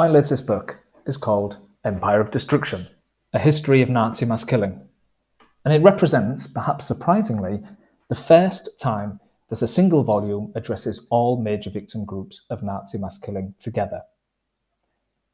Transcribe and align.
My 0.00 0.08
latest 0.08 0.46
book 0.46 0.78
is 1.04 1.18
called 1.18 1.58
Empire 1.84 2.22
of 2.22 2.30
Destruction 2.30 2.88
A 3.34 3.38
History 3.38 3.82
of 3.82 3.90
Nazi 3.90 4.24
Mass 4.24 4.44
Killing, 4.44 4.80
and 5.62 5.74
it 5.74 5.82
represents, 5.82 6.46
perhaps 6.46 6.86
surprisingly, 6.86 7.60
the 8.08 8.14
first 8.14 8.70
time 8.80 9.20
that 9.50 9.60
a 9.60 9.68
single 9.68 10.02
volume 10.02 10.52
addresses 10.54 11.06
all 11.10 11.42
major 11.42 11.68
victim 11.68 12.06
groups 12.06 12.46
of 12.48 12.62
Nazi 12.62 12.96
mass 12.96 13.18
killing 13.18 13.54
together. 13.58 14.00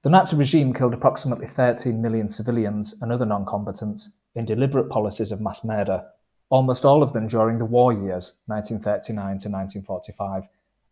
The 0.02 0.10
Nazi 0.10 0.34
regime 0.34 0.74
killed 0.74 0.94
approximately 0.94 1.46
13 1.46 2.02
million 2.02 2.28
civilians 2.28 3.00
and 3.00 3.12
other 3.12 3.24
non 3.24 3.46
combatants 3.46 4.14
in 4.34 4.46
deliberate 4.46 4.90
policies 4.90 5.30
of 5.30 5.40
mass 5.40 5.62
murder, 5.62 6.02
almost 6.50 6.84
all 6.84 7.04
of 7.04 7.12
them 7.12 7.28
during 7.28 7.58
the 7.58 7.64
war 7.64 7.92
years, 7.92 8.40
1939 8.46 9.14
to 9.14 9.48
1945, 9.48 10.42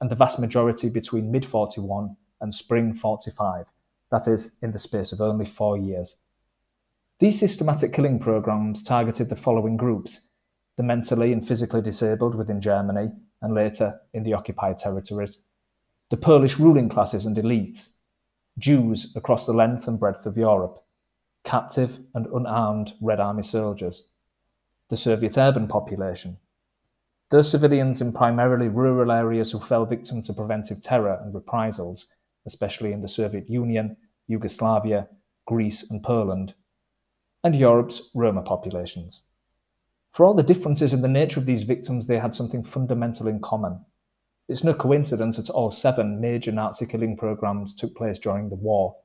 and 0.00 0.09
the 0.09 0.14
vast 0.14 0.38
majority 0.38 0.88
between 0.88 1.32
mid 1.32 1.45
41 1.45 2.16
and 2.45 2.54
spring 2.54 2.92
45, 2.92 3.72
that 4.11 4.29
is, 4.29 4.52
in 4.61 4.71
the 4.71 4.79
space 4.79 5.12
of 5.12 5.21
only 5.22 5.46
four 5.46 5.79
years. 5.79 6.18
These 7.18 7.40
systematic 7.40 7.93
killing 7.93 8.18
programs 8.18 8.82
targeted 8.82 9.30
the 9.30 9.36
following 9.36 9.76
groups 9.76 10.29
the 10.76 10.82
mentally 10.82 11.32
and 11.32 11.46
physically 11.46 11.80
disabled 11.80 12.35
within 12.35 12.61
Germany 12.61 13.11
and 13.40 13.54
later 13.54 14.00
in 14.12 14.25
the 14.25 14.35
occupied 14.35 14.76
territories, 14.76 15.38
the 16.11 16.16
Polish 16.16 16.58
ruling 16.58 16.88
classes 16.88 17.25
and 17.25 17.36
elites, 17.36 17.90
Jews 18.58 19.14
across 19.16 19.46
the 19.46 19.52
length 19.52 19.88
and 19.88 19.99
breadth 19.99 20.26
of 20.26 20.36
Europe, 20.36 20.85
captive 21.44 21.99
and 22.13 22.26
unarmed 22.26 22.93
Red 23.00 23.21
Army 23.21 23.44
soldiers, 23.44 24.08
the 24.90 24.96
Soviet 24.96 25.38
urban 25.38 25.68
population, 25.68 26.38
those 27.30 27.50
civilians 27.50 28.00
in 28.00 28.13
primarily 28.13 28.68
rural 28.68 29.11
areas 29.11 29.50
who 29.50 29.61
fell 29.61 29.86
victim 29.86 30.21
to 30.22 30.32
preventive 30.35 30.80
terror 30.80 31.21
and 31.22 31.35
reprisals, 31.35 32.06
especially 32.47 32.92
in 32.92 33.00
the 33.00 33.08
Soviet 33.08 33.48
Union, 33.48 33.97
Yugoslavia, 34.27 35.08
Greece, 35.47 35.89
and 35.91 36.02
Poland, 36.02 36.55
and 37.42 37.55
Europe's 37.55 38.10
Roma 38.14 38.42
populations. 38.42 39.24
For 40.12 40.24
all 40.24 40.34
the 40.34 40.42
differences 40.42 40.92
in 40.92 41.02
the 41.02 41.08
nature 41.08 41.41
of 41.41 41.46
these 41.46 41.64
victims, 41.64 42.06
they 42.06 42.19
had 42.19 42.32
something 42.32 42.62
fundamental 42.62 43.27
in 43.27 43.41
common. 43.41 43.84
It's 44.48 44.64
no 44.64 44.74
coincidence 44.74 45.36
that 45.36 45.50
all 45.50 45.70
seven 45.70 46.20
major 46.20 46.52
Nazi 46.52 46.86
killing 46.86 47.16
programs 47.16 47.74
took 47.74 47.96
place 47.96 48.19
during 48.19 48.48
the 48.48 48.54
war. 48.54 48.97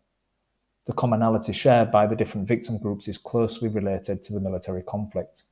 The 0.85 0.93
commonality 0.93 1.53
shared 1.53 1.91
by 1.91 2.07
the 2.07 2.15
different 2.15 2.47
victim 2.47 2.77
groups 2.77 3.07
is 3.07 3.17
closely 3.17 3.69
related 3.69 4.21
to 4.23 4.33
the 4.33 4.39
military 4.39 4.83
conflict. 4.83 5.43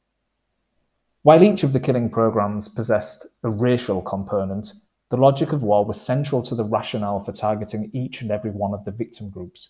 While 1.23 1.43
each 1.43 1.63
of 1.63 1.73
the 1.73 1.79
killing 1.79 2.09
programs 2.09 2.69
possessed 2.69 3.27
a 3.43 3.49
racial 3.49 4.01
component, 4.01 4.73
the 5.09 5.17
logic 5.17 5.53
of 5.53 5.63
war 5.63 5.85
was 5.85 6.01
central 6.01 6.41
to 6.41 6.55
the 6.55 6.65
rationale 6.65 7.23
for 7.23 7.31
targeting 7.31 7.89
each 7.93 8.21
and 8.21 8.31
every 8.31 8.51
one 8.51 8.73
of 8.73 8.83
the 8.83 8.91
victim 8.91 9.29
groups, 9.29 9.69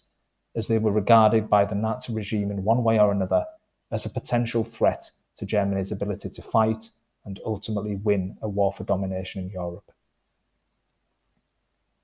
as 0.56 0.68
they 0.68 0.80
were 0.80 0.92
regarded 0.92 1.50
by 1.50 1.64
the 1.64 1.76
Nazi 1.76 2.14
regime 2.14 2.50
in 2.50 2.64
one 2.64 2.84
way 2.84 3.00
or 3.00 3.12
another 3.12 3.46
as 3.92 4.06
a 4.06 4.10
potential 4.10 4.64
threat 4.64 5.12
to 5.36 5.46
Germany's 5.46 5.92
ability 5.92 6.30
to 6.30 6.42
fight 6.42 6.90
and 7.26 7.40
ultimately 7.46 7.96
win 7.96 8.38
a 8.42 8.50
war 8.50 8.74
for 8.74 8.84
domination 8.84 9.44
in 9.44 9.50
Europe. 9.50 9.92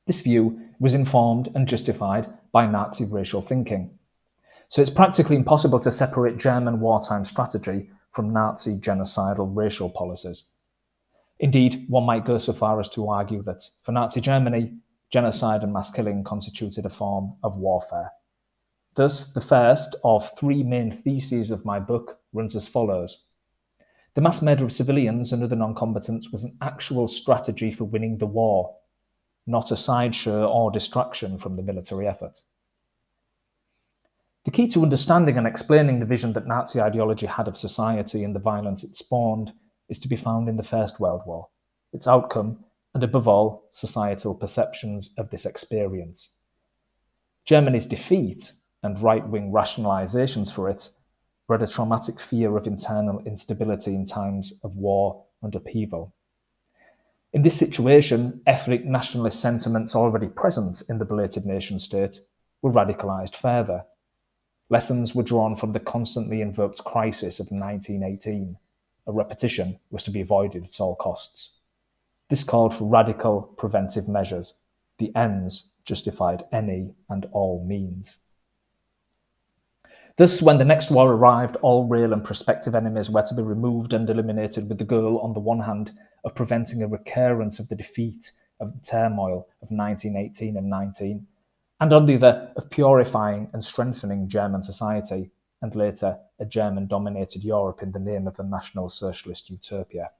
This 0.06 0.20
view 0.20 0.60
was 0.80 0.94
informed 0.94 1.50
and 1.56 1.68
justified 1.68 2.28
by 2.52 2.68
Nazi 2.68 3.06
racial 3.06 3.42
thinking. 3.42 3.98
So 4.68 4.82
it's 4.82 4.92
practically 4.92 5.38
impossible 5.38 5.80
to 5.80 5.92
separate 5.92 6.38
German 6.38 6.80
wartime 6.80 7.24
strategy 7.24 7.90
from 8.10 8.34
Nazi 8.34 8.78
genocidal 8.78 9.50
racial 9.56 9.90
policies. 9.90 10.44
Indeed, 11.44 11.88
one 11.90 12.06
might 12.06 12.24
go 12.24 12.38
so 12.38 12.54
far 12.54 12.80
as 12.80 12.88
to 12.92 13.10
argue 13.10 13.44
that 13.44 13.70
for 13.82 13.92
Nazi 13.92 14.22
Germany, 14.22 14.78
genocide 15.10 15.62
and 15.62 15.74
mass 15.74 15.92
killing 15.92 16.24
constituted 16.24 16.86
a 16.86 16.90
form 16.90 17.36
of 17.44 17.58
warfare. 17.58 18.12
Thus, 18.96 19.34
the 19.34 19.42
first 19.42 19.98
of 20.06 20.32
three 20.40 20.64
main 20.64 20.90
theses 20.90 21.52
of 21.52 21.66
my 21.66 21.82
book 21.82 22.22
runs 22.32 22.56
as 22.56 22.70
follows 22.70 23.26
The 24.14 24.22
mass 24.22 24.42
murder 24.42 24.64
of 24.64 24.72
civilians 24.72 25.34
and 25.34 25.44
other 25.44 25.58
non 25.58 25.76
combatants 25.76 26.32
was 26.32 26.46
an 26.46 26.56
actual 26.62 27.08
strategy 27.08 27.74
for 27.74 27.84
winning 27.84 28.20
the 28.20 28.26
war, 28.26 28.78
not 29.46 29.70
a 29.70 29.76
sideshow 29.76 30.48
or 30.48 30.72
distraction 30.72 31.38
from 31.38 31.58
the 31.58 31.62
military 31.62 32.08
effort. 32.08 32.40
The 34.46 34.52
key 34.52 34.68
to 34.68 34.84
understanding 34.84 35.38
and 35.38 35.46
explaining 35.46 36.00
the 36.00 36.06
vision 36.06 36.32
that 36.34 36.48
Nazi 36.48 36.80
ideology 36.80 37.26
had 37.26 37.50
of 37.50 37.58
society 37.58 38.24
and 38.24 38.34
the 38.34 38.40
violence 38.40 38.86
it 38.86 38.96
spawned 38.96 39.52
is 39.94 40.00
to 40.00 40.08
be 40.08 40.16
found 40.16 40.50
in 40.50 40.58
the 40.58 40.64
First 40.64 41.00
World 41.00 41.22
War, 41.28 41.50
its 41.94 42.08
outcome, 42.08 42.66
and 42.96 43.04
above 43.04 43.28
all, 43.28 43.68
societal 43.70 44.34
perceptions 44.34 45.14
of 45.20 45.30
this 45.30 45.46
experience. 45.46 46.32
Germany's 47.46 47.86
defeat 47.86 48.54
and 48.82 49.04
right 49.04 49.28
wing 49.28 49.52
rationalizations 49.52 50.52
for 50.52 50.68
it 50.68 50.90
bred 51.48 51.62
a 51.62 51.68
traumatic 51.68 52.20
fear 52.20 52.58
of 52.58 52.66
internal 52.66 53.20
instability 53.28 53.94
in 53.94 54.04
times 54.04 54.54
of 54.64 54.78
war 54.78 55.24
and 55.44 55.54
upheaval. 55.54 56.16
In 57.32 57.44
this 57.44 57.56
situation, 57.56 58.42
ethnic 58.48 58.86
nationalist 58.86 59.40
sentiments 59.40 59.96
already 59.96 60.28
present 60.28 60.82
in 60.90 60.98
the 60.98 61.06
belated 61.06 61.46
nation 61.46 61.78
state 61.78 62.20
were 62.64 62.72
radicalized 62.72 63.36
further 63.36 63.86
Lessons 64.74 65.14
were 65.14 65.22
drawn 65.22 65.56
from 65.56 65.74
the 65.74 65.80
constantly 65.80 66.42
invoked 66.42 66.84
crisis 66.84 67.40
of 67.40 67.52
1918. 67.52 68.58
A 69.08 69.12
repetition 69.12 69.80
was 69.92 70.04
to 70.04 70.12
be 70.12 70.22
avoided 70.22 70.64
at 70.64 70.80
all 70.80 70.96
costs. 70.96 71.52
This 72.30 72.44
called 72.44 72.74
for 72.74 72.86
radical 72.86 73.42
preventive 73.58 74.08
measures. 74.08 74.56
The 74.98 75.16
ends 75.16 75.68
justified 75.86 76.44
any 76.52 76.94
and 77.10 77.26
all 77.32 77.66
means. 77.66 78.20
Thus, 80.16 80.42
when 80.42 80.60
the 80.60 80.66
next 80.66 80.92
war 80.92 81.12
arrived, 81.12 81.58
all 81.58 81.88
real 81.88 82.14
and 82.14 82.24
prospective 82.24 82.76
enemies 82.76 83.10
were 83.10 83.24
to 83.24 83.34
be 83.34 83.42
removed 83.42 83.94
and 83.94 84.08
eliminated 84.10 84.70
with 84.70 84.78
the 84.78 84.86
goal, 84.86 85.20
on 85.20 85.34
the 85.34 85.40
one 85.40 85.60
hand, 85.60 85.92
of 86.24 86.36
preventing 86.36 86.84
a 86.84 86.88
recurrence 86.88 87.60
of 87.60 87.68
the 87.68 87.76
defeat 87.76 88.32
of 88.60 88.74
the 88.74 88.86
turmoil 88.86 89.48
of 89.62 89.72
1918 89.72 90.56
and 90.56 90.70
19, 90.70 91.28
and 91.82 91.94
on 91.94 92.06
the 92.06 92.16
other, 92.16 92.52
of 92.56 92.70
purifying 92.70 93.50
and 93.54 93.64
strengthening 93.64 94.30
German 94.30 94.64
society, 94.64 95.32
and 95.64 95.76
later 95.76 96.20
a 96.40 96.46
German 96.46 96.88
dominated 96.88 97.42
Europe 97.42 97.82
in 97.82 97.94
the 97.94 98.00
name 98.00 98.28
of 98.28 98.36
the 98.36 98.44
National 98.44 98.90
Socialist 98.90 99.50
Utopia. 99.50 100.12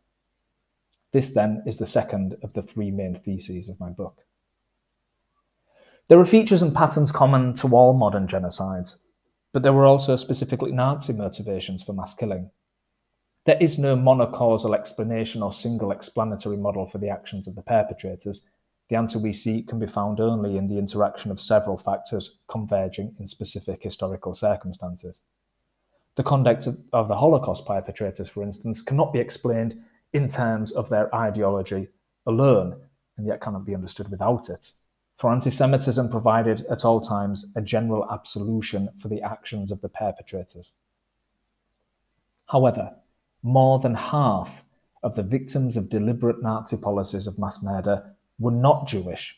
This, 1.12 1.32
then, 1.32 1.62
is 1.68 1.76
the 1.76 1.86
second 1.86 2.38
of 2.42 2.54
the 2.54 2.62
three 2.62 2.90
main 2.90 3.14
theses 3.14 3.68
of 3.68 3.78
my 3.78 3.90
book. 3.90 4.22
There 6.08 6.18
are 6.18 6.26
features 6.26 6.62
and 6.62 6.74
patterns 6.74 7.12
common 7.12 7.56
to 7.56 7.76
all 7.76 7.92
modern 7.92 8.26
genocides, 8.26 9.00
but 9.52 9.64
there 9.64 9.74
were 9.74 9.86
also 9.86 10.16
specifically 10.16 10.72
Nazi 10.72 11.12
motivations 11.12 11.84
for 11.84 11.92
mass 11.92 12.14
killing. 12.14 12.50
There 13.44 13.58
is 13.60 13.78
no 13.78 13.98
monocausal 13.98 14.74
explanation 14.74 15.44
or 15.44 15.52
single 15.52 15.92
explanatory 15.92 16.58
model 16.58 16.88
for 16.88 17.00
the 17.00 17.10
actions 17.10 17.48
of 17.48 17.56
the 17.56 17.62
perpetrators, 17.62 18.42
the 18.94 19.00
answer 19.00 19.18
we 19.18 19.34
seek 19.34 19.68
can 19.68 19.80
be 19.80 19.88
found 19.88 20.20
only 20.20 20.56
in 20.56 20.68
the 20.68 20.78
interaction 20.78 21.32
of 21.32 21.42
several 21.42 21.78
factors 21.78 22.44
converging 22.48 23.16
in 23.20 23.26
specific 23.26 23.82
historical 23.82 24.36
circumstances. 24.36 25.22
The 26.14 26.22
conduct 26.22 26.68
of, 26.68 27.08
the 27.08 27.16
Holocaust 27.16 27.66
perpetrators, 27.66 28.30
for 28.30 28.44
instance, 28.44 28.84
cannot 28.84 29.12
be 29.12 29.18
explained 29.18 29.82
in 30.14 30.28
terms 30.28 30.72
of 30.72 30.90
their 30.90 31.14
ideology 31.16 31.88
alone, 32.28 32.80
and 33.18 33.26
yet 33.26 33.42
cannot 33.42 33.66
be 33.66 33.74
understood 33.74 34.12
without 34.12 34.48
it. 34.52 34.72
For 35.16 35.32
anti 35.32 35.50
Semitism 35.50 36.10
provided 36.10 36.64
at 36.70 36.86
all 36.86 37.02
times 37.02 37.52
a 37.56 37.62
general 37.64 38.08
absolution 38.12 38.90
for 39.02 39.08
the 39.08 39.24
actions 39.24 39.72
of 39.72 39.82
the 39.82 39.90
perpetrators. 39.90 40.74
However, 42.46 42.94
more 43.42 43.80
than 43.80 43.96
half 43.96 44.64
of 45.02 45.16
the 45.16 45.24
victims 45.24 45.78
of 45.78 45.90
deliberate 45.90 46.44
Nazi 46.44 46.78
policies 46.78 47.26
of 47.26 47.40
mass 47.40 47.64
murder 47.64 48.14
were 48.40 48.52
not 48.52 48.88
Jewish. 48.88 49.38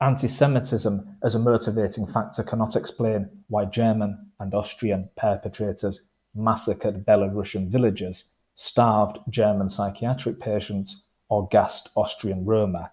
Anti 0.00 0.28
Semitism 0.28 1.16
as 1.22 1.34
a 1.34 1.38
motivating 1.38 2.06
factor 2.06 2.42
cannot 2.42 2.76
explain 2.76 3.30
why 3.48 3.64
German 3.64 4.30
and 4.38 4.54
Austrian 4.54 5.08
perpetrators 5.16 6.02
massacred 6.34 7.06
Belarusian 7.06 7.70
villagers, 7.70 8.32
starved 8.54 9.18
German 9.30 9.68
psychiatric 9.68 10.38
patients, 10.38 11.02
or 11.28 11.48
gassed 11.48 11.88
Austrian 11.96 12.44
Roma. 12.44 12.92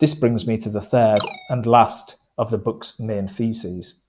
This 0.00 0.14
brings 0.14 0.46
me 0.46 0.56
to 0.58 0.68
the 0.68 0.80
third 0.80 1.20
and 1.48 1.64
last 1.64 2.16
of 2.36 2.50
the 2.50 2.58
book's 2.58 2.98
main 2.98 3.28
theses. 3.28 4.00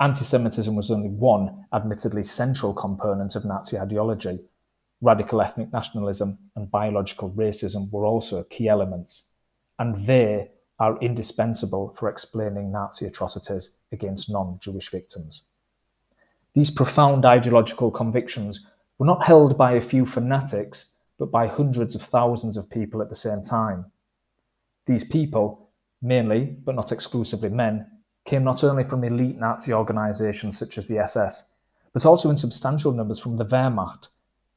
Anti 0.00 0.24
Semitism 0.24 0.74
was 0.74 0.90
only 0.90 1.08
one, 1.08 1.64
admittedly 1.72 2.24
central 2.24 2.74
component 2.74 3.36
of 3.36 3.44
Nazi 3.44 3.78
ideology, 3.78 4.40
radical 5.04 5.42
ethnic 5.42 5.72
nationalism 5.72 6.38
and 6.56 6.70
biological 6.70 7.30
racism 7.30 7.90
were 7.90 8.06
also 8.06 8.42
key 8.44 8.68
elements, 8.68 9.24
and 9.78 9.94
they 10.06 10.50
are 10.78 10.98
indispensable 11.00 11.94
for 11.96 12.08
explaining 12.08 12.72
Nazi 12.72 13.06
atrocities 13.06 13.76
against 13.92 14.30
non 14.30 14.58
Jewish 14.60 14.90
victims. 14.90 15.44
These 16.54 16.70
profound 16.70 17.24
ideological 17.24 17.90
convictions 17.90 18.66
were 18.98 19.06
not 19.06 19.24
held 19.24 19.58
by 19.58 19.72
a 19.72 19.80
few 19.80 20.06
fanatics, 20.06 20.92
but 21.18 21.30
by 21.30 21.46
hundreds 21.46 21.94
of 21.94 22.02
thousands 22.02 22.56
of 22.56 22.70
people 22.70 23.02
at 23.02 23.08
the 23.08 23.14
same 23.14 23.42
time. 23.42 23.86
These 24.86 25.04
people 25.04 25.70
mainly, 26.02 26.44
but 26.44 26.74
not 26.74 26.92
exclusively 26.92 27.48
men, 27.48 27.86
came 28.24 28.44
not 28.44 28.64
only 28.64 28.84
from 28.84 29.04
elite 29.04 29.38
Nazi 29.38 29.72
organizations 29.72 30.58
such 30.58 30.78
as 30.78 30.86
the 30.86 30.98
SS, 30.98 31.50
but 31.92 32.06
also 32.06 32.30
in 32.30 32.36
substantial 32.36 32.92
numbers 32.92 33.18
from 33.18 33.36
the 33.36 33.44
Wehrmacht, 33.44 34.08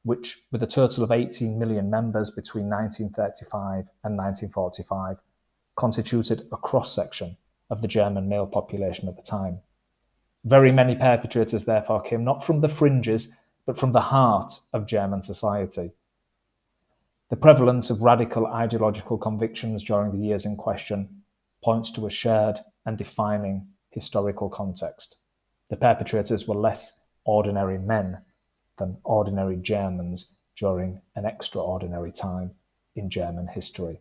which, 0.04 0.42
with 0.50 0.62
a 0.62 0.66
total 0.66 1.04
of 1.04 1.10
18 1.10 1.58
million 1.58 1.90
members 1.90 2.30
between 2.30 2.68
1935 2.68 3.88
and 4.04 4.16
1945, 4.16 5.18
constituted 5.76 6.46
a 6.52 6.56
cross 6.56 6.94
section 6.94 7.36
of 7.70 7.82
the 7.82 7.88
German 7.88 8.28
male 8.28 8.46
population 8.46 9.08
at 9.08 9.16
the 9.16 9.22
time. 9.22 9.60
Very 10.44 10.72
many 10.72 10.96
perpetrators, 10.96 11.64
therefore, 11.64 12.00
came 12.00 12.24
not 12.24 12.44
from 12.44 12.60
the 12.60 12.68
fringes, 12.68 13.28
but 13.66 13.78
from 13.78 13.92
the 13.92 14.00
heart 14.00 14.60
of 14.72 14.86
German 14.86 15.20
society. 15.20 15.92
The 17.28 17.36
prevalence 17.36 17.90
of 17.90 18.02
radical 18.02 18.46
ideological 18.46 19.18
convictions 19.18 19.84
during 19.84 20.12
the 20.12 20.26
years 20.26 20.46
in 20.46 20.56
question 20.56 21.22
points 21.62 21.90
to 21.90 22.06
a 22.06 22.10
shared 22.10 22.60
and 22.86 22.96
defining 22.96 23.66
historical 23.90 24.48
context. 24.48 25.16
The 25.68 25.76
perpetrators 25.76 26.48
were 26.48 26.54
less 26.54 26.98
ordinary 27.24 27.78
men 27.78 28.22
than 28.78 28.98
ordinary 29.04 29.56
Germans 29.56 30.34
during 30.56 31.00
an 31.14 31.24
extraordinary 31.24 32.12
time 32.12 32.52
in 32.96 33.10
German 33.10 33.48
history. 33.48 34.00